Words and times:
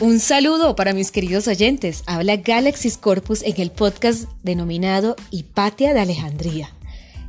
Un 0.00 0.18
saludo 0.18 0.74
para 0.74 0.92
mis 0.92 1.12
queridos 1.12 1.46
oyentes. 1.46 2.02
Habla 2.06 2.36
Galaxis 2.38 2.98
Corpus 2.98 3.42
en 3.42 3.60
el 3.60 3.70
podcast 3.70 4.24
denominado 4.42 5.14
Hipatia 5.30 5.94
de 5.94 6.00
Alejandría. 6.00 6.74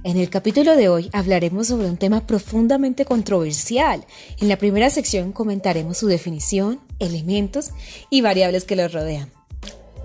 En 0.04 0.18
el 0.18 0.32
capítulo 0.32 0.76
de 0.76 0.90
hoy 0.90 1.12
hablaremos 1.14 1.68
sobre 1.68 1.88
un 1.88 1.98
tema 1.98 2.26
profundamente 2.26 3.06
controversial. 3.06 4.04
En 4.40 4.50
la 4.50 4.58
primera 4.58 4.90
sección 4.90 5.32
comentaremos 5.32 6.00
su 6.00 6.08
definición, 6.08 6.80
elementos 6.98 7.70
y 8.10 8.22
variables 8.22 8.64
que 8.64 8.76
lo 8.76 8.88
rodean. 8.88 9.30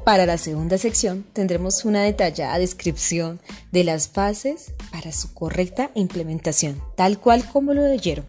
Para 0.04 0.27
la 0.27 0.36
segunda 0.36 0.77
sección 0.77 1.24
tendremos 1.32 1.86
una 1.86 2.02
detallada 2.02 2.58
descripción 2.58 3.40
de 3.72 3.84
las 3.84 4.08
fases 4.08 4.74
para 4.92 5.12
su 5.12 5.32
correcta 5.32 5.90
implementación, 5.95 6.82
tal 6.95 7.18
cual 7.18 7.43
como 7.43 7.72
lo 7.72 7.89
leyeron. 7.89 8.27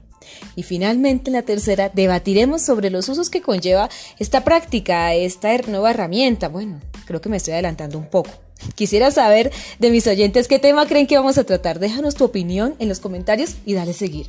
Y 0.56 0.64
finalmente 0.64 1.30
en 1.30 1.36
la 1.36 1.42
tercera 1.44 1.90
debatiremos 1.94 2.62
sobre 2.62 2.90
los 2.90 3.10
usos 3.10 3.30
que 3.30 3.42
conlleva 3.42 3.90
esta 4.20 4.44
práctica, 4.44 5.14
esta 5.14 5.56
nueva 5.68 5.92
herramienta. 5.92 6.50
Bueno, 6.50 6.80
creo 7.06 7.22
que 7.22 7.30
me 7.30 7.38
estoy 7.38 7.54
adelantando 7.54 7.98
un 7.98 8.10
poco. 8.10 8.32
Quisiera 8.76 9.12
saber 9.12 9.52
de 9.80 9.92
mis 9.92 10.08
oyentes 10.08 10.48
qué 10.48 10.60
tema 10.60 10.86
creen 10.86 11.08
que 11.08 11.18
vamos 11.18 11.38
a 11.38 11.44
tratar. 11.44 11.80
Déjanos 11.80 12.16
tu 12.16 12.24
opinión 12.24 12.76
en 12.80 12.90
los 12.90 13.00
comentarios 13.00 13.56
y 13.66 13.74
dale 13.74 13.94
seguir. 13.94 14.28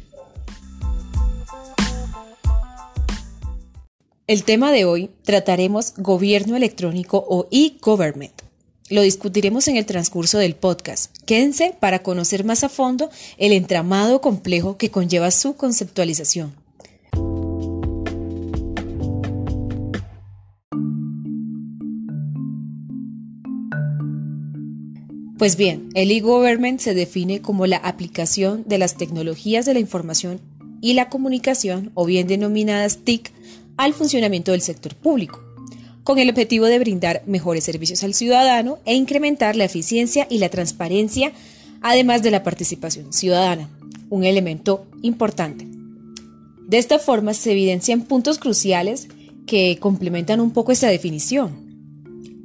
El 4.27 4.45
tema 4.45 4.73
de 4.73 4.85
hoy 4.85 5.11
trataremos 5.25 5.95
gobierno 5.97 6.57
electrónico 6.57 7.23
o 7.29 7.49
e-government. 7.51 8.42
Lo 8.93 9.01
discutiremos 9.01 9.69
en 9.69 9.79
el 9.79 9.87
transcurso 9.87 10.37
del 10.37 10.55
podcast. 10.55 11.17
Quédense 11.25 11.75
para 11.81 12.03
conocer 12.03 12.45
más 12.45 12.63
a 12.63 12.69
fondo 12.69 13.09
el 13.39 13.53
entramado 13.53 14.21
complejo 14.21 14.77
que 14.77 14.91
conlleva 14.91 15.31
su 15.31 15.57
conceptualización. 15.57 16.53
Pues 25.39 25.57
bien, 25.57 25.89
el 25.95 26.11
e-government 26.11 26.79
se 26.79 26.93
define 26.93 27.41
como 27.41 27.67
la 27.67 27.79
aplicación 27.79 28.63
de 28.67 28.77
las 28.77 28.99
tecnologías 28.99 29.65
de 29.65 29.73
la 29.73 29.81
información 29.81 30.39
y 30.83 30.93
la 30.93 31.09
comunicación, 31.09 31.93
o 31.95 32.05
bien 32.05 32.27
denominadas 32.27 32.99
TIC, 32.99 33.33
al 33.79 33.95
funcionamiento 33.95 34.53
del 34.53 34.61
sector 34.61 34.95
público 34.95 35.52
con 36.05 36.19
el 36.19 36.31
objetivo 36.31 36.67
de 36.67 36.79
brindar 36.79 37.23
mejores 37.27 37.65
servicios 37.65 38.03
al 38.03 38.15
ciudadano 38.15 38.79
e 38.85 38.95
incrementar 38.95 39.57
la 39.57 39.65
eficiencia 39.65 40.27
y 40.29 40.39
la 40.39 40.49
transparencia, 40.49 41.33
además 41.81 42.23
de 42.23 42.31
la 42.31 42.43
participación 42.43 43.13
ciudadana, 43.13 43.69
un 44.11 44.25
elemento 44.25 44.87
importante. 45.03 45.67
De 46.67 46.79
esta 46.79 46.99
forma 46.99 47.35
se 47.35 47.53
evidencian 47.53 48.03
puntos 48.03 48.39
cruciales 48.39 49.09
que 49.47 49.79
complementan 49.79 50.41
un 50.41 50.53
poco 50.53 50.73
esta 50.73 50.89
definición. 50.89 51.53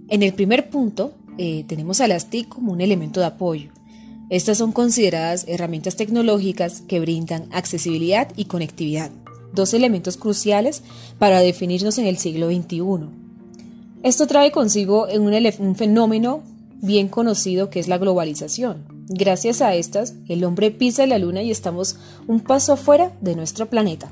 En 0.09 0.23
el 0.23 0.33
primer 0.33 0.69
punto, 0.69 1.13
eh, 1.37 1.63
tenemos 1.67 2.01
a 2.01 2.07
las 2.07 2.29
TIC 2.29 2.49
como 2.49 2.71
un 2.71 2.81
elemento 2.81 3.19
de 3.19 3.27
apoyo. 3.27 3.71
Estas 4.29 4.57
son 4.57 4.71
consideradas 4.71 5.45
herramientas 5.47 5.95
tecnológicas 5.95 6.81
que 6.81 6.99
brindan 6.99 7.47
accesibilidad 7.51 8.27
y 8.35 8.45
conectividad, 8.45 9.11
dos 9.53 9.73
elementos 9.73 10.17
cruciales 10.17 10.83
para 11.17 11.39
definirnos 11.39 11.97
en 11.97 12.07
el 12.07 12.17
siglo 12.17 12.49
XXI 12.49 13.26
esto 14.03 14.27
trae 14.27 14.51
consigo 14.51 15.07
un, 15.07 15.75
fenómeno 15.75 16.43
bien 16.81 17.07
conocido 17.07 17.69
que 17.69 17.79
es 17.79 17.87
la 17.87 17.97
globalización. 17.97 18.85
Gracias 19.09 19.61
a 19.61 19.73
estas, 19.73 20.15
el 20.27 20.43
hombre 20.43 20.71
pisa 20.71 21.05
la 21.07 21.17
luna 21.17 21.41
y 21.41 21.51
estamos 21.51 21.97
un 22.27 22.41
paso 22.41 22.73
afuera 22.73 23.13
de 23.21 23.35
nuestro 23.35 23.69
planeta. 23.69 24.11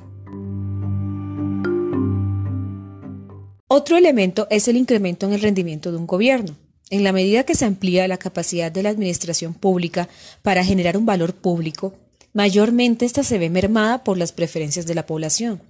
Otro 3.68 3.98
elemento 3.98 4.48
es 4.50 4.68
el 4.68 4.78
incremento 4.78 5.26
en 5.26 5.34
el 5.34 5.42
rendimiento 5.42 5.92
de 5.92 5.98
un 5.98 6.08
gobierno. 6.08 6.56
En 6.90 7.04
la 7.04 7.12
medida 7.12 7.44
que 7.44 7.56
se 7.56 7.66
amplía 7.66 8.08
la 8.08 8.18
capacidad 8.18 8.72
de 8.72 8.84
la 8.84 8.90
administración 8.90 9.54
pública 9.54 10.08
para 10.44 10.64
generar 10.64 10.98
un 10.98 11.06
valor 11.06 11.34
público, 11.34 11.94
mayormente 12.34 13.06
esta 13.06 13.24
se 13.24 13.40
ve 13.40 13.50
mermada 13.50 14.04
por 14.04 14.18
las 14.18 14.32
preferencias 14.32 14.86
de 14.86 14.96
la 14.96 15.06
población. 15.06 15.62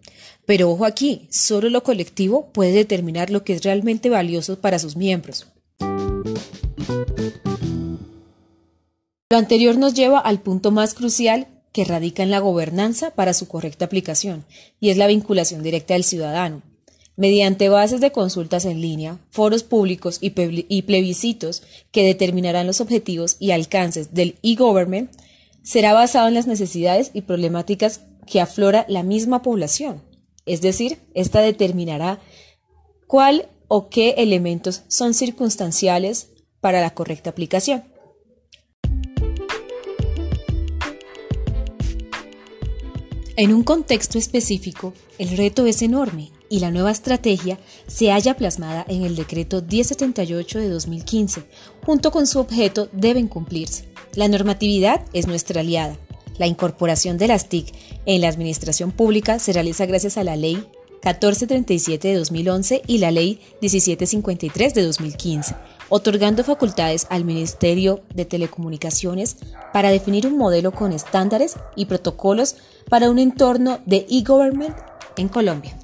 Pero 0.45 0.69
ojo 0.71 0.85
aquí, 0.85 1.27
solo 1.29 1.69
lo 1.69 1.83
colectivo 1.83 2.49
puede 2.51 2.71
determinar 2.71 3.29
lo 3.29 3.43
que 3.43 3.53
es 3.53 3.63
realmente 3.63 4.09
valioso 4.09 4.59
para 4.59 4.79
sus 4.79 4.95
miembros. 4.95 5.47
Lo 9.29 9.37
anterior 9.37 9.77
nos 9.77 9.93
lleva 9.95 10.19
al 10.19 10.41
punto 10.41 10.71
más 10.71 10.93
crucial 10.93 11.47
que 11.71 11.83
radica 11.83 12.23
en 12.23 12.31
la 12.31 12.39
gobernanza 12.39 13.11
para 13.11 13.33
su 13.33 13.47
correcta 13.47 13.85
aplicación, 13.85 14.45
y 14.79 14.91
es 14.91 14.97
la 14.97 15.07
vinculación 15.07 15.61
directa 15.61 15.93
del 15.93 16.05
ciudadano. 16.05 16.61
Mediante 17.17 17.69
bases 17.69 18.01
de 18.01 18.11
consultas 18.11 18.65
en 18.65 18.81
línea, 18.81 19.19
foros 19.29 19.63
públicos 19.63 20.19
y 20.21 20.81
plebiscitos 20.81 21.63
que 21.91 22.05
determinarán 22.05 22.67
los 22.67 22.81
objetivos 22.81 23.37
y 23.39 23.51
alcances 23.51 24.13
del 24.13 24.35
e-government, 24.43 25.11
será 25.63 25.93
basado 25.93 26.27
en 26.27 26.33
las 26.33 26.47
necesidades 26.47 27.11
y 27.13 27.21
problemáticas 27.21 28.01
que 28.27 28.39
aflora 28.39 28.85
la 28.87 29.03
misma 29.03 29.41
población. 29.41 30.01
Es 30.45 30.61
decir, 30.61 31.00
esta 31.13 31.41
determinará 31.41 32.19
cuál 33.07 33.50
o 33.67 33.89
qué 33.89 34.11
elementos 34.17 34.83
son 34.88 35.13
circunstanciales 35.13 36.29
para 36.61 36.81
la 36.81 36.94
correcta 36.94 37.31
aplicación. 37.31 37.83
En 43.38 43.53
un 43.53 43.63
contexto 43.63 44.17
específico, 44.17 44.94
el 45.17 45.35
reto 45.35 45.66
es 45.66 45.81
enorme 45.81 46.31
y 46.47 46.59
la 46.59 46.72
nueva 46.72 46.91
estrategia 46.91 47.59
se 47.85 48.11
halla 48.11 48.38
plasmada 48.38 48.85
en 48.88 49.03
el 49.03 49.16
decreto 49.16 49.61
1078 49.61 50.59
de 50.59 50.69
2015. 50.69 51.44
Junto 51.85 52.11
con 52.11 52.28
su 52.28 52.39
objeto 52.39 52.88
deben 52.94 53.28
cumplirse. 53.28 53.89
La 54.13 54.29
normatividad 54.29 55.05
es 55.11 55.28
nuestra 55.28 55.59
aliada 55.61 55.97
la 56.38 56.47
incorporación 56.47 57.18
de 57.18 57.28
las 57.28 57.50
TIC 57.50 57.73
en 58.06 58.22
la 58.22 58.29
administración 58.29 58.91
pública 58.91 59.40
se 59.40 59.53
realiza 59.53 59.85
gracias 59.85 60.18
a 60.18 60.23
la 60.23 60.35
Ley 60.35 60.68
1437 61.06 62.07
de 62.07 62.16
2011 62.16 62.81
y 62.88 62.97
la 62.97 63.12
Ley 63.12 63.40
1753 63.62 64.73
de 64.73 64.81
2015, 64.81 65.56
otorgando 65.90 66.44
facultades 66.44 67.06
al 67.12 67.25
Ministerio 67.25 68.01
de 68.13 68.25
Telecomunicaciones 68.25 69.38
para 69.72 69.91
definir 69.91 70.25
un 70.25 70.38
modelo 70.38 70.72
con 70.72 70.94
estándares 70.94 71.57
y 71.75 71.85
protocolos 71.85 72.56
para 72.90 73.12
un 73.12 73.19
entorno 73.19 73.79
de 73.85 74.07
e-government 74.09 74.75
en 75.17 75.29
Colombia. 75.29 75.78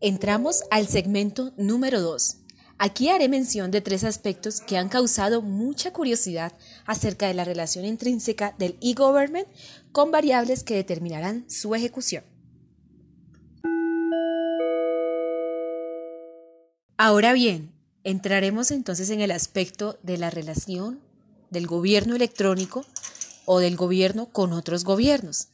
Entramos 0.00 0.64
al 0.70 0.88
segmento 0.88 1.52
número 1.56 2.00
2, 2.00 2.41
Aquí 2.84 3.10
haré 3.10 3.28
mención 3.28 3.70
de 3.70 3.80
tres 3.80 4.02
aspectos 4.02 4.60
que 4.60 4.76
han 4.76 4.88
causado 4.88 5.40
mucha 5.40 5.92
curiosidad 5.92 6.52
acerca 6.84 7.28
de 7.28 7.34
la 7.34 7.44
relación 7.44 7.84
intrínseca 7.84 8.56
del 8.58 8.76
e-government 8.80 9.46
con 9.92 10.10
variables 10.10 10.64
que 10.64 10.74
determinarán 10.74 11.48
su 11.48 11.76
ejecución. 11.76 12.24
Ahora 16.96 17.32
bien, 17.34 17.70
entraremos 18.02 18.72
entonces 18.72 19.10
en 19.10 19.20
el 19.20 19.30
aspecto 19.30 19.96
de 20.02 20.18
la 20.18 20.30
relación 20.30 20.98
del 21.50 21.68
gobierno 21.68 22.16
electrónico 22.16 22.84
o 23.44 23.60
del 23.60 23.76
gobierno 23.76 24.32
con 24.32 24.52
otros 24.52 24.82
gobiernos. 24.82 25.50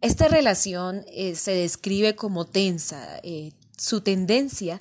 Esta 0.00 0.26
relación 0.26 1.04
eh, 1.06 1.36
se 1.36 1.52
describe 1.52 2.16
como 2.16 2.46
tensa. 2.46 3.20
Eh, 3.22 3.52
su 3.76 4.00
tendencia 4.00 4.80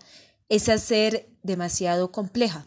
es 0.50 0.69
hacer 0.69 1.28
demasiado 1.44 2.12
compleja, 2.12 2.66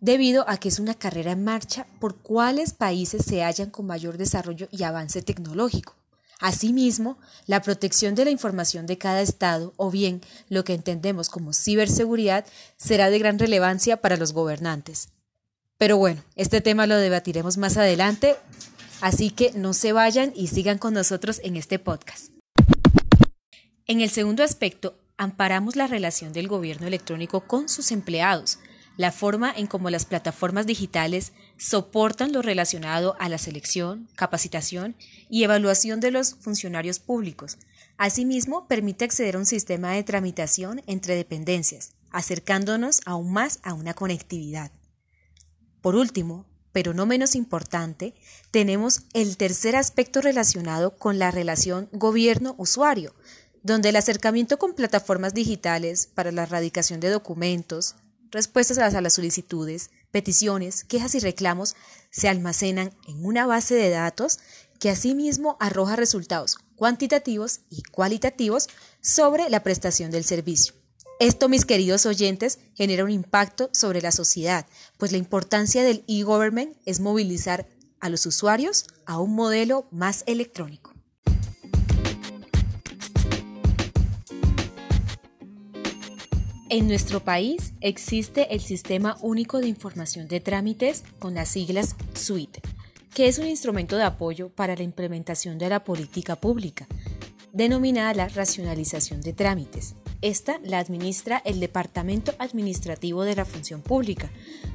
debido 0.00 0.48
a 0.48 0.58
que 0.58 0.68
es 0.68 0.78
una 0.78 0.94
carrera 0.94 1.32
en 1.32 1.44
marcha 1.44 1.86
por 2.00 2.16
cuáles 2.16 2.72
países 2.72 3.24
se 3.24 3.42
hallan 3.42 3.70
con 3.70 3.86
mayor 3.86 4.16
desarrollo 4.16 4.68
y 4.70 4.84
avance 4.84 5.22
tecnológico. 5.22 5.96
Asimismo, 6.40 7.18
la 7.46 7.62
protección 7.62 8.14
de 8.14 8.24
la 8.24 8.30
información 8.30 8.86
de 8.86 8.96
cada 8.96 9.22
Estado, 9.22 9.72
o 9.76 9.90
bien 9.90 10.20
lo 10.48 10.62
que 10.62 10.74
entendemos 10.74 11.30
como 11.30 11.52
ciberseguridad, 11.52 12.46
será 12.76 13.10
de 13.10 13.18
gran 13.18 13.40
relevancia 13.40 14.00
para 14.00 14.16
los 14.16 14.32
gobernantes. 14.32 15.08
Pero 15.78 15.96
bueno, 15.96 16.22
este 16.36 16.60
tema 16.60 16.86
lo 16.86 16.96
debatiremos 16.96 17.56
más 17.56 17.76
adelante, 17.76 18.36
así 19.00 19.30
que 19.30 19.52
no 19.52 19.72
se 19.72 19.92
vayan 19.92 20.32
y 20.36 20.46
sigan 20.46 20.78
con 20.78 20.94
nosotros 20.94 21.40
en 21.42 21.56
este 21.56 21.80
podcast. 21.80 22.30
En 23.86 24.00
el 24.00 24.10
segundo 24.10 24.44
aspecto, 24.44 24.96
amparamos 25.18 25.76
la 25.76 25.86
relación 25.86 26.32
del 26.32 26.48
gobierno 26.48 26.86
electrónico 26.86 27.40
con 27.42 27.68
sus 27.68 27.92
empleados, 27.92 28.58
la 28.96 29.12
forma 29.12 29.52
en 29.54 29.66
cómo 29.66 29.90
las 29.90 30.06
plataformas 30.06 30.66
digitales 30.66 31.32
soportan 31.56 32.32
lo 32.32 32.42
relacionado 32.42 33.14
a 33.20 33.28
la 33.28 33.38
selección, 33.38 34.08
capacitación 34.16 34.96
y 35.30 35.44
evaluación 35.44 36.00
de 36.00 36.10
los 36.10 36.34
funcionarios 36.34 36.98
públicos. 36.98 37.58
Asimismo, 37.96 38.66
permite 38.66 39.04
acceder 39.04 39.36
a 39.36 39.38
un 39.38 39.46
sistema 39.46 39.92
de 39.92 40.02
tramitación 40.02 40.82
entre 40.86 41.14
dependencias, 41.14 41.94
acercándonos 42.10 43.00
aún 43.06 43.32
más 43.32 43.60
a 43.62 43.72
una 43.74 43.94
conectividad. 43.94 44.72
Por 45.80 45.94
último, 45.94 46.46
pero 46.72 46.92
no 46.92 47.06
menos 47.06 47.34
importante, 47.34 48.14
tenemos 48.50 49.02
el 49.14 49.36
tercer 49.36 49.76
aspecto 49.76 50.20
relacionado 50.20 50.96
con 50.96 51.18
la 51.18 51.30
relación 51.30 51.88
gobierno-usuario, 51.92 53.14
donde 53.68 53.90
el 53.90 53.96
acercamiento 53.96 54.58
con 54.58 54.74
plataformas 54.74 55.34
digitales 55.34 56.08
para 56.12 56.32
la 56.32 56.42
erradicación 56.42 57.00
de 57.00 57.10
documentos, 57.10 57.94
respuestas 58.30 58.78
a 58.78 59.00
las 59.00 59.14
solicitudes, 59.14 59.90
peticiones, 60.10 60.84
quejas 60.84 61.14
y 61.14 61.20
reclamos 61.20 61.76
se 62.10 62.28
almacenan 62.28 62.92
en 63.06 63.24
una 63.24 63.46
base 63.46 63.74
de 63.74 63.90
datos 63.90 64.40
que 64.80 64.90
asimismo 64.90 65.56
arroja 65.60 65.96
resultados 65.96 66.58
cuantitativos 66.76 67.60
y 67.68 67.82
cualitativos 67.82 68.68
sobre 69.00 69.50
la 69.50 69.62
prestación 69.62 70.10
del 70.10 70.24
servicio. 70.24 70.74
Esto, 71.18 71.48
mis 71.48 71.64
queridos 71.64 72.06
oyentes, 72.06 72.60
genera 72.74 73.04
un 73.04 73.10
impacto 73.10 73.68
sobre 73.72 74.00
la 74.00 74.12
sociedad, 74.12 74.66
pues 74.96 75.10
la 75.10 75.18
importancia 75.18 75.82
del 75.82 76.04
e-government 76.06 76.76
es 76.86 77.00
movilizar 77.00 77.66
a 77.98 78.08
los 78.08 78.24
usuarios 78.24 78.86
a 79.04 79.18
un 79.18 79.34
modelo 79.34 79.88
más 79.90 80.22
electrónico. 80.26 80.97
En 86.70 86.86
nuestro 86.86 87.20
país 87.20 87.72
existe 87.80 88.54
el 88.54 88.60
Sistema 88.60 89.16
Único 89.22 89.58
de 89.58 89.68
Información 89.68 90.28
de 90.28 90.40
Trámites 90.40 91.02
con 91.18 91.32
las 91.32 91.48
siglas 91.48 91.96
SUITE, 92.12 92.60
que 93.14 93.26
es 93.26 93.38
un 93.38 93.46
instrumento 93.46 93.96
de 93.96 94.02
apoyo 94.02 94.50
para 94.50 94.76
la 94.76 94.82
implementación 94.82 95.56
de 95.56 95.70
la 95.70 95.82
política 95.82 96.36
pública, 96.36 96.86
denominada 97.54 98.12
la 98.12 98.28
racionalización 98.28 99.22
de 99.22 99.32
trámites. 99.32 99.94
Esta 100.20 100.60
la 100.62 100.78
administra 100.78 101.40
el 101.46 101.58
Departamento 101.58 102.34
Administrativo 102.38 103.24
de 103.24 103.36
la 103.36 103.46
Función 103.46 103.80
Pública, 103.80 104.30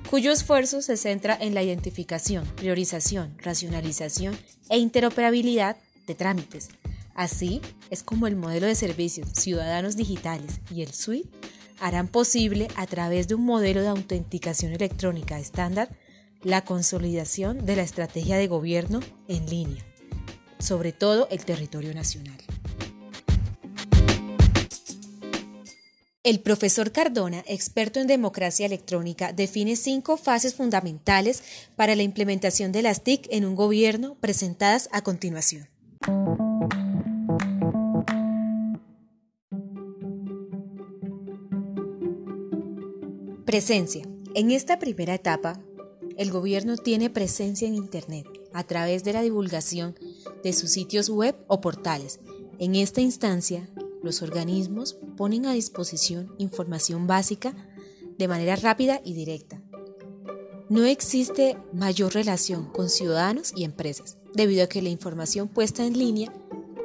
cuyo 0.10 0.32
esfuerzo 0.32 0.82
se 0.82 0.98
centra 0.98 1.38
en 1.40 1.54
la 1.54 1.62
identificación, 1.62 2.44
priorización, 2.56 3.38
racionalización 3.38 4.36
e 4.70 4.80
interoperabilidad 4.80 5.78
de 6.08 6.16
trámites. 6.16 6.70
Así 7.14 7.62
es 7.92 8.02
como 8.02 8.26
el 8.26 8.36
modelo 8.36 8.66
de 8.66 8.74
servicios 8.74 9.30
ciudadanos 9.34 9.96
digitales 9.96 10.60
y 10.74 10.82
el 10.82 10.92
SUIT 10.92 11.28
harán 11.84 12.08
posible 12.08 12.70
a 12.78 12.88
través 12.88 13.28
de 13.28 13.36
un 13.36 13.44
modelo 13.44 13.82
de 13.82 13.90
autenticación 13.90 14.72
electrónica 14.72 15.38
estándar 15.38 15.90
la 16.42 16.64
consolidación 16.64 17.66
de 17.66 17.76
la 17.76 17.82
estrategia 17.82 18.38
de 18.38 18.48
gobierno 18.48 19.02
en 19.28 19.50
línea, 19.50 19.84
sobre 20.60 20.94
todo 20.94 21.28
el 21.30 21.44
territorio 21.44 21.94
nacional. 21.94 22.38
El 26.24 26.40
profesor 26.40 26.94
Cardona, 26.94 27.44
experto 27.48 28.00
en 28.00 28.08
democracia 28.08 28.66
electrónica, 28.66 29.34
define 29.34 29.76
cinco 29.76 30.16
fases 30.16 30.56
fundamentales 30.56 31.44
para 31.76 31.98
la 31.98 32.04
implementación 32.04 32.72
de 32.72 32.82
las 32.82 33.04
TIC 33.04 33.28
en 33.30 33.44
un 33.44 33.56
gobierno 33.56 34.16
presentadas 34.22 34.88
a 34.94 35.02
continuación. 35.02 35.68
Presencia. 43.54 44.02
En 44.34 44.50
esta 44.50 44.80
primera 44.80 45.14
etapa, 45.14 45.62
el 46.18 46.32
gobierno 46.32 46.76
tiene 46.76 47.12
presencia 47.12 47.68
en 47.68 47.76
Internet 47.76 48.26
a 48.52 48.64
través 48.64 49.04
de 49.04 49.14
la 49.14 49.22
divulgación 49.22 49.94
de 50.44 50.54
sus 50.54 50.72
sitios 50.72 51.08
web 51.08 51.36
o 51.46 51.62
portales. 51.62 52.20
En 52.58 52.74
esta 52.74 53.02
instancia, 53.02 53.70
los 54.02 54.24
organismos 54.24 54.98
ponen 55.16 55.46
a 55.46 55.54
disposición 55.54 56.34
información 56.40 57.06
básica 57.06 57.54
de 58.18 58.28
manera 58.28 58.56
rápida 58.56 59.02
y 59.06 59.14
directa. 59.14 59.62
No 60.68 60.86
existe 60.86 61.56
mayor 61.74 62.16
relación 62.16 62.72
con 62.72 62.90
ciudadanos 62.90 63.54
y 63.56 63.66
empresas, 63.66 64.18
debido 64.34 64.64
a 64.64 64.68
que 64.68 64.82
la 64.82 64.90
información 64.90 65.48
puesta 65.48 65.86
en 65.86 65.96
línea 65.96 66.34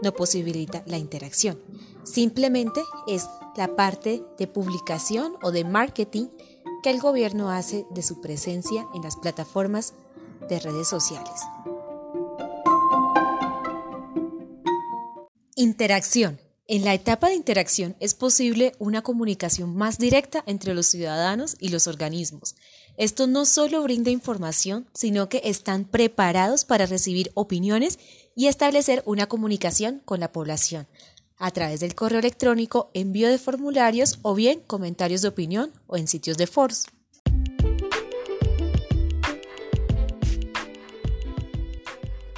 no 0.03 0.13
posibilita 0.13 0.85
la 0.87 0.99
interacción. 0.99 1.59
Simplemente 2.05 2.83
es 3.07 3.27
la 3.57 3.75
parte 3.75 4.23
de 4.39 4.47
publicación 4.47 5.33
o 5.43 5.51
de 5.51 5.65
marketing 5.65 6.27
que 6.89 6.95
el 6.95 7.01
gobierno 7.01 7.51
hace 7.51 7.85
de 7.91 8.03
su 8.03 8.23
presencia 8.23 8.87
en 8.95 9.03
las 9.03 9.17
plataformas 9.17 9.93
de 10.49 10.59
redes 10.59 10.89
sociales. 10.89 11.35
Interacción. 15.55 16.41
En 16.67 16.87
la 16.87 16.95
etapa 16.95 17.29
de 17.29 17.35
interacción 17.35 17.95
es 18.01 18.15
posible 18.15 18.73
una 18.79 19.03
comunicación 19.03 19.77
más 19.77 19.99
directa 19.99 20.43
entre 20.47 20.73
los 20.73 20.87
ciudadanos 20.87 21.57
y 21.61 21.69
los 21.69 21.87
organismos. 21.87 22.57
Esto 22.97 23.27
no 23.27 23.45
solo 23.45 23.83
brinda 23.83 24.11
información, 24.11 24.89
sino 24.95 25.29
que 25.29 25.43
están 25.45 25.85
preparados 25.85 26.65
para 26.65 26.87
recibir 26.87 27.31
opiniones 27.35 27.99
y 28.35 28.47
establecer 28.47 29.03
una 29.05 29.27
comunicación 29.27 30.01
con 30.07 30.21
la 30.21 30.33
población 30.33 30.87
a 31.39 31.51
través 31.51 31.81
del 31.81 31.95
correo 31.95 32.19
electrónico, 32.19 32.91
envío 32.95 33.29
de 33.29 33.39
formularios 33.39 34.19
o 34.23 34.35
bien 34.35 34.61
comentarios 34.67 35.23
de 35.23 35.29
opinión 35.29 35.73
o 35.87 35.97
en 35.97 36.09
sitios 36.09 36.37
de 36.37 36.47
foros. 36.47 36.87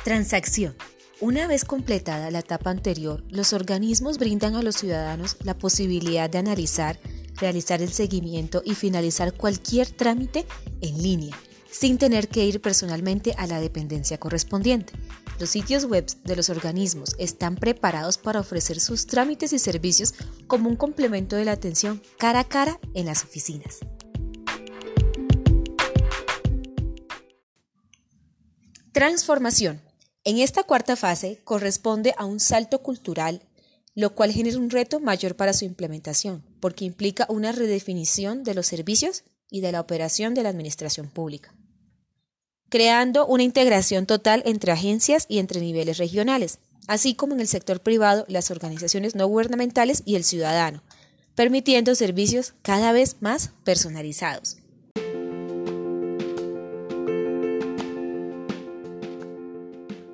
Transacción. 0.04 0.74
Una 1.20 1.46
vez 1.46 1.66
completada 1.66 2.30
la 2.30 2.38
etapa 2.38 2.70
anterior, 2.70 3.22
los 3.28 3.52
organismos 3.52 4.18
brindan 4.18 4.54
a 4.54 4.62
los 4.62 4.76
ciudadanos 4.76 5.36
la 5.44 5.54
posibilidad 5.54 6.30
de 6.30 6.38
analizar, 6.38 6.98
realizar 7.36 7.82
el 7.82 7.92
seguimiento 7.92 8.62
y 8.64 8.74
finalizar 8.74 9.34
cualquier 9.34 9.90
trámite 9.90 10.46
en 10.80 11.02
línea, 11.02 11.36
sin 11.70 11.98
tener 11.98 12.28
que 12.28 12.46
ir 12.46 12.62
personalmente 12.62 13.34
a 13.36 13.46
la 13.46 13.60
dependencia 13.60 14.18
correspondiente. 14.18 14.94
Los 15.40 15.48
sitios 15.48 15.86
web 15.86 16.04
de 16.22 16.36
los 16.36 16.50
organismos 16.50 17.16
están 17.18 17.56
preparados 17.56 18.18
para 18.18 18.40
ofrecer 18.40 18.78
sus 18.78 19.06
trámites 19.06 19.54
y 19.54 19.58
servicios 19.58 20.12
como 20.46 20.68
un 20.68 20.76
complemento 20.76 21.34
de 21.34 21.46
la 21.46 21.52
atención 21.52 22.02
cara 22.18 22.40
a 22.40 22.44
cara 22.44 22.78
en 22.92 23.06
las 23.06 23.24
oficinas. 23.24 23.78
Transformación. 28.92 29.80
En 30.24 30.36
esta 30.36 30.62
cuarta 30.64 30.94
fase 30.94 31.40
corresponde 31.42 32.12
a 32.18 32.26
un 32.26 32.38
salto 32.38 32.82
cultural, 32.82 33.48
lo 33.94 34.14
cual 34.14 34.32
genera 34.32 34.58
un 34.58 34.68
reto 34.68 35.00
mayor 35.00 35.36
para 35.36 35.54
su 35.54 35.64
implementación, 35.64 36.44
porque 36.60 36.84
implica 36.84 37.24
una 37.30 37.52
redefinición 37.52 38.44
de 38.44 38.52
los 38.52 38.66
servicios 38.66 39.24
y 39.50 39.62
de 39.62 39.72
la 39.72 39.80
operación 39.80 40.34
de 40.34 40.42
la 40.42 40.50
administración 40.50 41.08
pública, 41.08 41.54
creando 42.70 43.26
una 43.26 43.42
integración 43.42 44.06
total 44.06 44.42
entre 44.46 44.72
agencias 44.72 45.26
y 45.28 45.38
entre 45.40 45.60
niveles 45.60 45.98
regionales, 45.98 46.60
así 46.86 47.14
como 47.14 47.34
en 47.34 47.40
el 47.40 47.48
sector 47.48 47.80
privado, 47.80 48.24
las 48.28 48.50
organizaciones 48.50 49.14
no 49.14 49.26
gubernamentales 49.26 50.02
y 50.06 50.14
el 50.14 50.24
ciudadano, 50.24 50.82
permitiendo 51.34 51.94
servicios 51.94 52.54
cada 52.62 52.92
vez 52.92 53.16
más 53.20 53.50
personalizados. 53.64 54.56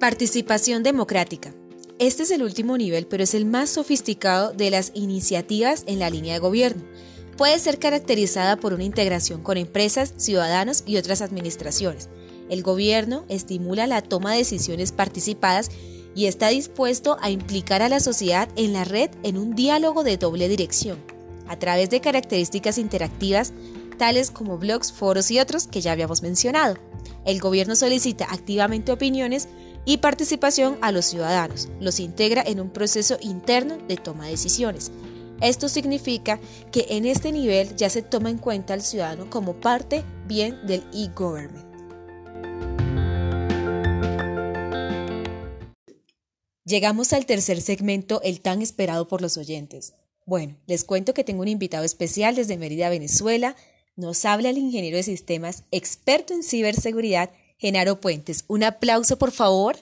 Participación 0.01 0.83
democrática. 0.83 1.53
Este 1.99 2.23
es 2.23 2.31
el 2.31 2.43
último 2.43 2.77
nivel, 2.77 3.07
pero 3.07 3.23
es 3.23 3.35
el 3.35 3.45
más 3.45 3.71
sofisticado 3.71 4.53
de 4.53 4.71
las 4.71 4.93
iniciativas 4.95 5.85
en 5.87 5.99
la 5.99 6.11
línea 6.11 6.35
de 6.35 6.41
gobierno. 6.41 6.85
Puede 7.37 7.59
ser 7.59 7.79
caracterizada 7.79 8.57
por 8.57 8.73
una 8.73 8.85
integración 8.85 9.43
con 9.43 9.59
empresas, 9.59 10.15
ciudadanos 10.17 10.85
y 10.87 10.97
otras 10.97 11.21
administraciones. 11.21 12.09
El 12.49 12.63
gobierno 12.63 13.25
estimula 13.29 13.87
la 13.87 14.03
toma 14.03 14.33
de 14.33 14.39
decisiones 14.39 14.93
participadas 14.93 15.71
y 16.15 16.27
está 16.27 16.49
dispuesto 16.49 17.19
a 17.21 17.31
implicar 17.31 17.83
a 17.83 17.89
la 17.89 18.01
sociedad 18.01 18.49
en 18.57 18.73
la 18.73 18.85
red 18.85 19.11
en 19.23 19.37
un 19.37 19.55
diálogo 19.55 20.05
de 20.05 20.17
doble 20.17 20.49
dirección, 20.49 20.99
a 21.47 21.59
través 21.59 21.91
de 21.91 22.01
características 22.01 22.79
interactivas 22.79 23.53
tales 23.97 24.31
como 24.31 24.59
blogs, 24.59 24.93
foros 24.93 25.31
y 25.31 25.41
otros 25.41 25.67
que 25.67 25.81
ya 25.81 25.93
habíamos 25.93 26.23
mencionado. 26.23 26.77
El 27.25 27.41
gobierno 27.41 27.75
solicita 27.77 28.27
activamente 28.31 28.93
opiniones 28.93 29.49
y 29.85 29.99
participación 29.99 30.79
a 30.81 30.93
los 30.93 31.07
ciudadanos. 31.07 31.69
Los 31.81 32.01
integra 32.01 32.43
en 32.47 32.61
un 32.61 32.71
proceso 32.71 33.17
interno 33.21 33.79
de 33.89 33.97
toma 33.97 34.25
de 34.25 34.33
decisiones. 34.33 34.91
Esto 35.41 35.69
significa 35.69 36.41
que 36.73 36.87
en 36.91 37.05
este 37.05 37.31
nivel 37.31 37.77
ya 37.77 37.91
se 37.91 38.03
toma 38.03 38.31
en 38.31 38.39
cuenta 38.39 38.75
al 38.75 38.83
ciudadano 38.83 39.29
como 39.29 39.55
parte 39.55 40.03
bien 40.27 40.59
del 40.67 40.83
e-government. 40.95 41.66
Llegamos 46.67 47.13
al 47.13 47.27
tercer 47.27 47.61
segmento, 47.61 48.21
el 48.25 48.41
tan 48.41 48.61
esperado 48.61 49.07
por 49.07 49.23
los 49.23 49.37
oyentes. 49.37 49.95
Bueno, 50.25 50.57
les 50.67 50.83
cuento 50.83 51.15
que 51.15 51.23
tengo 51.23 51.43
un 51.43 51.49
invitado 51.49 51.85
especial 51.85 52.35
desde 52.35 52.57
Mérida, 52.57 52.89
Venezuela. 52.89 53.55
Nos 53.95 54.25
habla 54.25 54.51
el 54.51 54.59
ingeniero 54.59 54.97
de 54.97 55.05
sistemas, 55.05 55.63
experto 55.71 56.35
en 56.35 56.43
ciberseguridad 56.43 57.31
Genaro 57.57 58.01
Puentes. 58.01 58.45
Un 58.49 58.65
aplauso, 58.65 59.17
por 59.17 59.31
favor. 59.31 59.77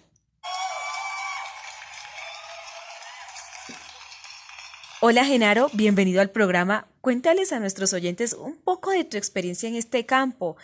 Hola 5.00 5.24
Genaro, 5.24 5.70
bienvenido 5.72 6.20
al 6.20 6.32
programa. 6.32 6.86
Cuéntales 7.00 7.54
a 7.54 7.60
nuestros 7.60 7.94
oyentes 7.94 8.34
un 8.34 8.58
poco 8.58 8.90
de 8.90 9.04
tu 9.04 9.16
experiencia 9.16 9.70
en 9.70 9.76
este 9.76 10.04
campo. 10.04 10.58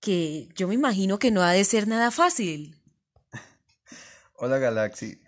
que 0.00 0.48
yo 0.56 0.66
me 0.66 0.74
imagino 0.74 1.20
que 1.20 1.30
no 1.30 1.42
ha 1.42 1.52
de 1.52 1.62
ser 1.62 1.86
nada 1.86 2.10
fácil. 2.10 2.74
Hola 4.34 4.58
Galaxy, 4.58 5.20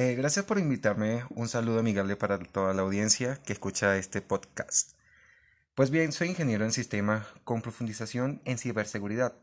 eh, 0.00 0.14
gracias 0.14 0.44
por 0.44 0.60
invitarme. 0.60 1.24
Un 1.30 1.48
saludo 1.48 1.80
amigable 1.80 2.14
para 2.14 2.38
toda 2.38 2.72
la 2.72 2.82
audiencia 2.82 3.34
que 3.44 3.52
escucha 3.52 3.96
este 3.96 4.20
podcast. 4.20 4.92
Pues 5.74 5.90
bien, 5.90 6.12
soy 6.12 6.28
ingeniero 6.28 6.64
en 6.64 6.70
sistema 6.70 7.26
con 7.42 7.62
profundización 7.62 8.40
en 8.44 8.58
ciberseguridad. 8.58 9.34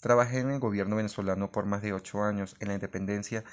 Trabajé 0.00 0.38
en 0.38 0.52
el 0.52 0.58
gobierno 0.58 0.96
venezolano 0.96 1.52
por 1.52 1.66
más 1.66 1.82
de 1.82 1.92
ocho 1.92 2.22
años 2.22 2.56
en 2.60 2.68
la 2.68 2.74
independencia 2.74 3.44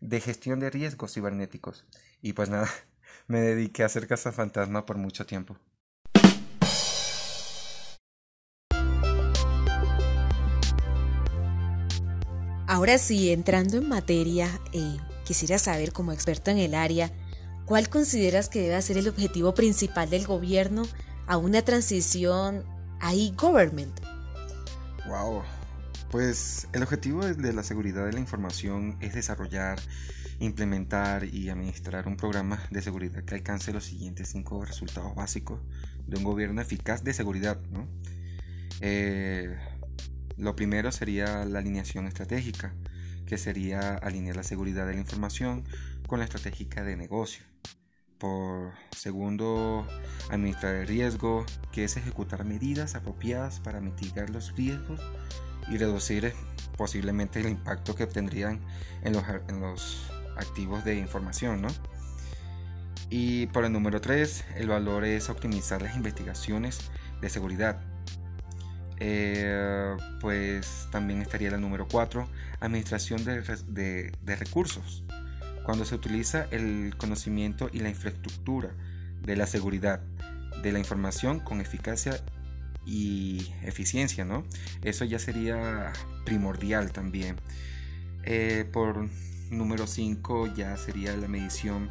de 0.00 0.22
gestión 0.22 0.58
de 0.58 0.70
riesgos 0.70 1.12
cibernéticos. 1.12 1.84
Y 2.22 2.32
pues 2.32 2.48
nada, 2.48 2.70
me 3.26 3.42
dediqué 3.42 3.82
a 3.82 3.86
hacer 3.86 4.06
fantasma 4.16 4.86
por 4.86 4.96
mucho 4.96 5.26
tiempo. 5.26 5.58
Ahora 12.66 12.96
sí, 12.96 13.32
entrando 13.32 13.76
en 13.76 13.86
materia, 13.86 14.48
eh, 14.72 14.96
quisiera 15.24 15.58
saber 15.58 15.92
como 15.92 16.12
experto 16.12 16.50
en 16.50 16.58
el 16.58 16.74
área, 16.74 17.12
¿cuál 17.64 17.88
consideras 17.88 18.48
que 18.48 18.60
debe 18.60 18.80
ser 18.82 18.98
el 18.98 19.08
objetivo 19.08 19.54
principal 19.54 20.10
del 20.10 20.26
gobierno 20.26 20.82
a 21.26 21.36
una 21.36 21.62
transición 21.62 22.64
a 23.00 23.14
e-government? 23.14 24.00
Wow. 25.06 25.42
Pues 26.10 26.66
el 26.72 26.82
objetivo 26.82 27.24
de 27.24 27.52
la 27.52 27.62
seguridad 27.62 28.04
de 28.04 28.12
la 28.12 28.18
información 28.18 28.96
es 29.00 29.14
desarrollar, 29.14 29.78
implementar 30.40 31.24
y 31.24 31.50
administrar 31.50 32.08
un 32.08 32.16
programa 32.16 32.60
de 32.70 32.82
seguridad 32.82 33.22
que 33.24 33.36
alcance 33.36 33.72
los 33.72 33.84
siguientes 33.84 34.28
cinco 34.30 34.64
resultados 34.64 35.14
básicos 35.14 35.60
de 36.06 36.16
un 36.18 36.24
gobierno 36.24 36.60
eficaz 36.60 37.04
de 37.04 37.14
seguridad. 37.14 37.60
¿no? 37.70 37.86
Eh, 38.80 39.56
lo 40.36 40.56
primero 40.56 40.90
sería 40.90 41.44
la 41.44 41.58
alineación 41.60 42.06
estratégica, 42.06 42.74
que 43.30 43.38
sería 43.38 43.94
alinear 43.94 44.34
la 44.34 44.42
seguridad 44.42 44.88
de 44.88 44.94
la 44.94 44.98
información 44.98 45.62
con 46.08 46.18
la 46.18 46.24
estratégica 46.24 46.82
de 46.82 46.96
negocio. 46.96 47.44
Por 48.18 48.72
segundo, 48.90 49.86
administrar 50.30 50.74
el 50.74 50.88
riesgo, 50.88 51.46
que 51.70 51.84
es 51.84 51.96
ejecutar 51.96 52.44
medidas 52.44 52.96
apropiadas 52.96 53.60
para 53.60 53.80
mitigar 53.80 54.30
los 54.30 54.56
riesgos 54.56 55.00
y 55.68 55.76
reducir 55.78 56.34
posiblemente 56.76 57.38
el 57.38 57.48
impacto 57.48 57.94
que 57.94 58.02
obtendrían 58.02 58.58
en 59.04 59.12
los, 59.12 59.22
en 59.46 59.60
los 59.60 60.10
activos 60.36 60.84
de 60.84 60.96
información. 60.96 61.64
Y 63.10 63.46
por 63.46 63.64
el 63.64 63.70
número 63.70 64.00
3, 64.00 64.44
el 64.56 64.66
valor 64.66 65.04
es 65.04 65.30
optimizar 65.30 65.82
las 65.82 65.94
investigaciones 65.94 66.80
de 67.20 67.30
seguridad 67.30 67.80
eh, 69.02 69.96
pues 70.20 70.86
también 70.90 71.22
estaría 71.22 71.50
la 71.50 71.56
número 71.56 71.88
4, 71.88 72.28
administración 72.60 73.24
de, 73.24 74.12
recursos. 74.36 75.02
Cuando 75.64 75.86
se 75.86 75.94
utiliza 75.94 76.46
el 76.50 76.94
conocimiento 76.98 77.70
y 77.72 77.80
la 77.80 77.88
infraestructura 77.88 78.70
de 79.22 79.36
la 79.36 79.46
seguridad 79.46 80.00
de 80.62 80.72
la 80.72 80.78
información 80.78 81.40
con 81.40 81.60
eficacia 81.60 82.20
y 82.84 83.52
eficiencia, 83.62 84.24
¿no? 84.24 84.44
Eso 84.82 85.04
ya 85.04 85.18
sería 85.18 85.92
primordial 86.26 86.92
también. 86.92 87.36
Eh, 88.24 88.68
por 88.70 89.08
número 89.50 89.86
5 89.86 90.54
ya 90.54 90.76
sería 90.76 91.16
la 91.16 91.28
medición 91.28 91.90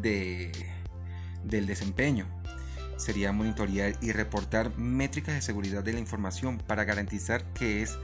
de, 0.00 0.52
del 1.44 1.66
desempeño 1.66 2.26
sería 3.02 3.32
monitorear 3.32 3.96
y 4.00 4.12
reportar 4.12 4.78
métricas 4.78 5.34
de 5.34 5.42
seguridad 5.42 5.82
de 5.82 5.92
la 5.92 5.98
información 5.98 6.58
para 6.58 6.84
garantizar 6.84 7.44
que 7.52 7.82
es 7.82 7.98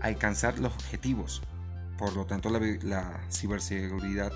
alcanzar 0.00 0.58
los 0.58 0.74
objetivos. 0.74 1.42
Por 1.96 2.14
lo 2.16 2.26
tanto, 2.26 2.50
la, 2.50 3.20
ciberseguridad 3.30 4.32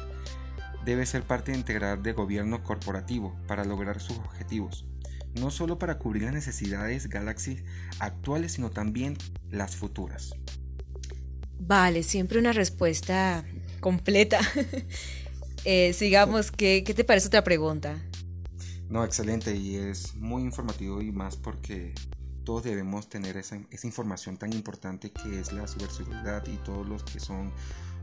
debe 0.85 1.05
ser 1.05 1.25
parte 1.25 1.53
integral 1.53 2.03
del 2.03 2.15
gobierno 2.15 2.63
corporativo 2.63 3.37
para 3.49 3.65
lograr 3.65 4.01
sus 4.01 4.17
objetivos, 4.19 4.87
no 5.35 5.51
solo 5.51 5.81
para 5.81 5.99
cubrir 5.99 6.23
las 6.23 6.33
necesidades 6.33 7.09
Galaxy 7.09 7.65
actuales, 7.99 8.53
sino 8.53 8.71
también 8.71 9.19
las 9.51 9.75
futuras. 9.75 10.33
Vale, 11.59 12.05
siempre 12.05 12.39
una 12.39 12.53
respuesta 12.53 13.45
completa. 13.81 14.39
Eh, 15.65 15.93
sigamos, 15.93 16.53
¿qué, 16.53 16.85
¿qué 16.87 16.95
te 16.95 17.03
parece 17.03 17.27
otra 17.27 17.43
pregunta? 17.43 18.01
No, 18.89 19.05
excelente 19.05 19.55
y 19.55 19.77
es 19.77 20.15
muy 20.15 20.43
informativo 20.43 21.03
y 21.03 21.13
más 21.13 21.37
porque 21.37 21.95
todos 22.45 22.65
debemos 22.65 23.09
tener 23.09 23.37
esa, 23.37 23.57
información 23.83 24.39
tan 24.39 24.53
importante 24.55 25.11
que 25.11 25.39
es 25.39 25.53
la 25.53 25.67
ciberseguridad 25.69 26.47
y 26.47 26.57
todos 26.59 26.89
los 26.89 27.03
que 27.05 27.21
son 27.21 27.53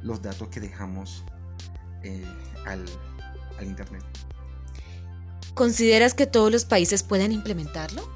los 0.04 0.22
datos 0.22 0.50
que 0.50 0.60
dejamos 0.60 1.24
eh, 2.04 2.24
al, 2.66 2.86
al 3.58 3.66
Internet. 3.66 4.04
¿Consideras 5.56 6.14
que 6.14 6.28
todos 6.28 6.52
los 6.52 6.66
países 6.66 7.02
pueden 7.02 7.32
implementarlo? 7.32 8.08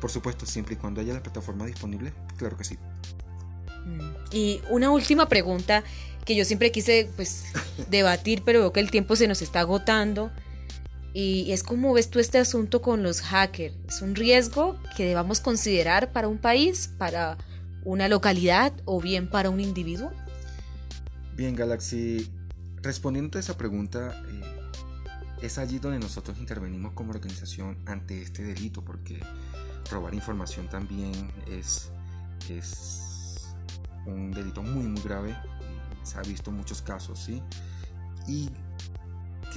Por 0.00 0.10
supuesto, 0.10 0.46
siempre 0.46 0.74
y 0.74 0.76
cuando 0.78 1.00
haya 1.00 1.12
la 1.12 1.22
plataforma 1.22 1.66
disponible, 1.66 2.14
claro 2.36 2.56
que 2.56 2.64
sí. 2.64 2.78
Mm, 3.84 4.14
y 4.32 4.62
una 4.70 4.90
última 4.90 5.28
pregunta 5.28 5.84
que 6.24 6.34
yo 6.34 6.44
siempre 6.44 6.70
quise 6.70 7.10
pues 7.16 7.44
debatir, 7.90 8.42
pero 8.44 8.60
veo 8.60 8.72
que 8.72 8.80
el 8.80 8.90
tiempo 8.90 9.16
se 9.16 9.26
nos 9.28 9.42
está 9.42 9.60
agotando. 9.60 10.30
Y 11.20 11.50
es 11.50 11.64
como 11.64 11.92
ves 11.92 12.10
tú 12.10 12.20
este 12.20 12.38
asunto 12.38 12.80
con 12.80 13.02
los 13.02 13.22
hackers. 13.22 13.74
¿Es 13.88 14.02
un 14.02 14.14
riesgo 14.14 14.80
que 14.96 15.04
debamos 15.04 15.40
considerar 15.40 16.12
para 16.12 16.28
un 16.28 16.38
país, 16.38 16.94
para 16.96 17.36
una 17.84 18.06
localidad 18.06 18.72
o 18.84 19.00
bien 19.00 19.28
para 19.28 19.50
un 19.50 19.58
individuo? 19.58 20.12
Bien, 21.34 21.56
Galaxy, 21.56 22.30
respondiendo 22.82 23.36
a 23.36 23.40
esa 23.40 23.56
pregunta, 23.56 24.14
eh, 24.28 24.70
es 25.42 25.58
allí 25.58 25.80
donde 25.80 25.98
nosotros 25.98 26.38
intervenimos 26.38 26.92
como 26.92 27.10
organización 27.10 27.76
ante 27.86 28.22
este 28.22 28.44
delito, 28.44 28.84
porque 28.84 29.18
robar 29.90 30.14
información 30.14 30.68
también 30.68 31.32
es, 31.50 31.90
es 32.48 33.56
un 34.06 34.30
delito 34.30 34.62
muy, 34.62 34.84
muy 34.84 35.02
grave. 35.02 35.36
Se 36.04 36.16
ha 36.16 36.22
visto 36.22 36.52
muchos 36.52 36.80
casos, 36.80 37.18
¿sí? 37.18 37.42
Y 38.28 38.50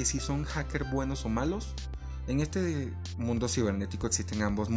que 0.02 0.06
si 0.06 0.20
son 0.20 0.46
hackers 0.46 0.90
buenos 0.90 1.26
o 1.26 1.30
malos. 1.30 1.76
En 2.28 2.40
este 2.40 2.92
mundo 3.20 3.48
cibernético 3.48 4.08
existen 4.08 4.42
ambos, 4.42 4.68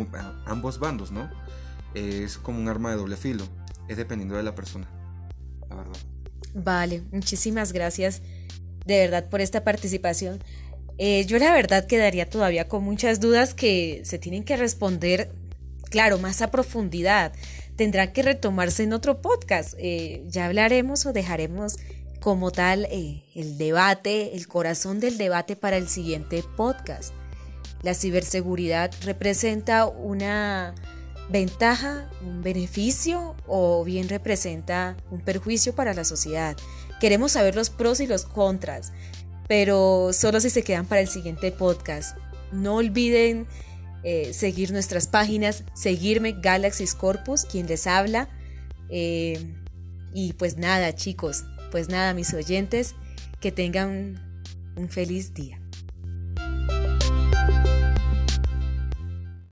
ambos 0.44 0.78
bandos, 0.78 1.12
¿no? 1.12 1.30
Es 1.94 2.36
como 2.36 2.58
un 2.58 2.68
arma 2.68 2.90
de 2.90 2.96
doble 2.98 3.16
filo, 3.16 3.48
es 3.88 3.96
dependiendo 3.96 4.36
de 4.36 4.42
la 4.42 4.54
persona, 4.54 4.86
la 5.70 5.76
verdad. 5.76 5.96
Vale, 6.52 7.04
muchísimas 7.10 7.72
gracias 7.72 8.20
de 8.84 8.98
verdad 8.98 9.30
por 9.30 9.40
esta 9.40 9.64
participación. 9.64 10.44
Eh, 10.98 11.24
yo 11.24 11.38
la 11.38 11.54
verdad 11.54 11.86
quedaría 11.86 12.28
todavía 12.28 12.68
con 12.68 12.84
muchas 12.84 13.18
dudas 13.18 13.54
que 13.54 14.02
se 14.04 14.18
tienen 14.18 14.44
que 14.44 14.58
responder, 14.58 15.32
claro, 15.88 16.18
más 16.18 16.42
a 16.42 16.50
profundidad. 16.50 17.32
Tendrá 17.76 18.12
que 18.12 18.22
retomarse 18.22 18.82
en 18.82 18.92
otro 18.92 19.22
podcast. 19.22 19.72
Eh, 19.78 20.22
ya 20.26 20.44
hablaremos 20.44 21.06
o 21.06 21.14
dejaremos 21.14 21.78
como 22.24 22.50
tal 22.50 22.86
eh, 22.86 23.22
el 23.34 23.58
debate, 23.58 24.34
el 24.34 24.48
corazón 24.48 24.98
del 24.98 25.18
debate 25.18 25.56
para 25.56 25.76
el 25.76 25.88
siguiente 25.88 26.42
podcast. 26.56 27.12
La 27.82 27.92
ciberseguridad 27.92 28.90
representa 29.02 29.84
una 29.84 30.74
ventaja, 31.28 32.08
un 32.26 32.42
beneficio 32.42 33.36
o 33.46 33.84
bien 33.84 34.08
representa 34.08 34.96
un 35.10 35.20
perjuicio 35.20 35.74
para 35.74 35.92
la 35.92 36.04
sociedad. 36.04 36.56
Queremos 36.98 37.32
saber 37.32 37.56
los 37.56 37.68
pros 37.68 38.00
y 38.00 38.06
los 38.06 38.24
contras, 38.24 38.94
pero 39.46 40.14
solo 40.14 40.40
si 40.40 40.48
se 40.48 40.62
quedan 40.62 40.86
para 40.86 41.02
el 41.02 41.08
siguiente 41.08 41.52
podcast. 41.52 42.16
No 42.52 42.76
olviden 42.76 43.46
eh, 44.02 44.32
seguir 44.32 44.72
nuestras 44.72 45.08
páginas, 45.08 45.64
seguirme 45.74 46.32
Galaxy 46.40 46.86
Corpus, 46.86 47.44
quien 47.44 47.66
les 47.66 47.86
habla. 47.86 48.30
Eh, 48.88 49.56
y 50.14 50.32
pues 50.34 50.56
nada, 50.56 50.94
chicos, 50.94 51.44
pues 51.74 51.88
nada, 51.88 52.14
mis 52.14 52.32
oyentes, 52.34 52.94
que 53.40 53.50
tengan 53.50 54.14
un 54.76 54.88
feliz 54.88 55.34
día. 55.34 55.58